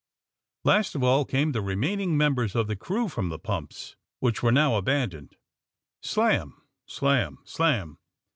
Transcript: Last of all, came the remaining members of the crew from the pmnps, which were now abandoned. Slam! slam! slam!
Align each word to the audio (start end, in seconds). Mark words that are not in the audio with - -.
Last 0.63 0.95
of 0.95 1.03
all, 1.03 1.25
came 1.25 1.51
the 1.51 1.61
remaining 1.61 2.17
members 2.17 2.55
of 2.55 2.65
the 2.65 2.75
crew 2.75 3.07
from 3.07 3.29
the 3.29 3.37
pmnps, 3.37 3.93
which 4.19 4.41
were 4.41 4.51
now 4.51 4.73
abandoned. 4.75 5.35
Slam! 6.01 6.59
slam! 6.87 7.37
slam! 7.45 7.99